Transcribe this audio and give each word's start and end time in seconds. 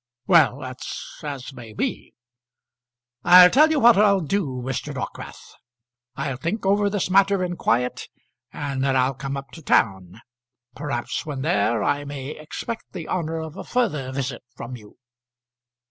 "Well; 0.25 0.61
that's 0.61 1.23
as 1.23 1.53
may 1.53 1.73
be. 1.73 2.15
I'll 3.23 3.51
tell 3.51 3.69
you 3.69 3.79
what 3.79 3.97
I'll 3.99 4.19
do, 4.21 4.47
Mr. 4.65 4.95
Dockwrath; 4.95 5.53
I'll 6.15 6.37
think 6.37 6.65
over 6.65 6.89
this 6.89 7.11
matter 7.11 7.43
in 7.43 7.55
quiet, 7.55 8.09
and 8.51 8.83
then 8.83 8.95
I'll 8.95 9.13
come 9.13 9.37
up 9.37 9.51
to 9.51 9.61
town. 9.61 10.19
Perhaps 10.73 11.27
when 11.27 11.43
there 11.43 11.83
I 11.83 12.03
may 12.05 12.29
expect 12.29 12.93
the 12.93 13.07
honour 13.07 13.37
of 13.41 13.55
a 13.55 13.63
further 13.63 14.11
visit 14.11 14.41
from 14.55 14.75
you." 14.75 14.97